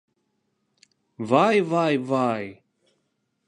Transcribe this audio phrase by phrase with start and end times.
[1.31, 2.63] Vai, vai, vai!